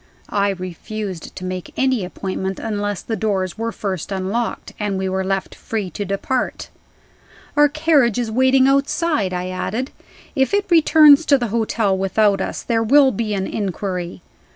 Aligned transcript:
I 0.33 0.49
refused 0.49 1.35
to 1.35 1.45
make 1.45 1.75
any 1.77 2.03
appointment 2.03 2.57
unless 2.57 3.03
the 3.03 3.15
doors 3.15 3.55
were 3.55 3.71
first 3.71 4.11
unlocked, 4.11 4.73
and 4.79 4.97
we 4.97 5.07
were 5.07 5.23
left 5.23 5.53
free 5.53 5.91
to 5.91 6.03
depart. 6.05 6.69
"Our 7.55 7.69
carriage 7.69 8.17
is 8.17 8.31
waiting 8.31 8.67
outside," 8.67 9.31
I 9.31 9.49
added. 9.49 9.91
"If 10.35 10.55
it 10.55 10.65
returns 10.71 11.23
to 11.27 11.37
the 11.37 11.49
hotel 11.49 11.95
without 11.95 12.41
us, 12.41 12.63
there 12.63 12.81
will 12.81 13.11
be 13.11 13.35
an 13.35 13.45
inquiry." 13.45 14.23